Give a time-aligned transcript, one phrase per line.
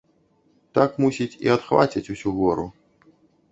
[0.77, 2.67] Так, мусіць, і адхвацяць усю гору.